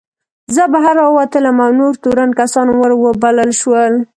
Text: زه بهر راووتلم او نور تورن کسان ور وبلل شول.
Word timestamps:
زه 0.55 0.63
بهر 0.73 0.95
راووتلم 1.01 1.57
او 1.65 1.71
نور 1.79 1.93
تورن 2.03 2.31
کسان 2.39 2.67
ور 2.79 2.91
وبلل 3.03 3.51
شول. 3.61 3.93